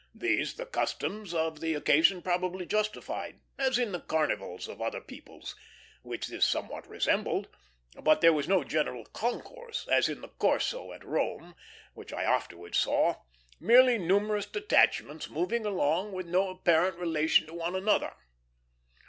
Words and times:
These 0.15 0.55
the 0.55 0.65
customs 0.65 1.31
of 1.31 1.59
the 1.59 1.75
occasion 1.75 2.23
probably 2.23 2.65
justified, 2.65 3.39
as 3.59 3.77
in 3.77 3.91
the 3.91 3.99
carnivals 3.99 4.67
of 4.67 4.81
other 4.81 4.99
peoples, 4.99 5.55
which 6.01 6.25
this 6.25 6.43
somewhat 6.43 6.87
resembled; 6.87 7.47
but 8.01 8.19
there 8.19 8.33
was 8.33 8.47
no 8.47 8.63
general 8.63 9.05
concourse, 9.05 9.87
as 9.91 10.09
in 10.09 10.21
the 10.21 10.29
Corso 10.29 10.91
at 10.91 11.05
Rome, 11.05 11.53
which 11.93 12.13
I 12.13 12.23
afterwards 12.23 12.79
saw 12.79 13.17
merely 13.59 13.99
numerous 13.99 14.47
detachments 14.47 15.29
moving 15.29 15.61
with 16.11 16.25
no 16.25 16.49
apparent 16.49 16.97
relation 16.97 17.45
to 17.45 17.53
one 17.53 17.75
another. 17.75 18.15